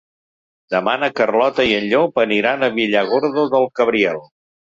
[0.75, 4.25] Demà na Carlota i en Llop aniran a Villargordo del Cabriel.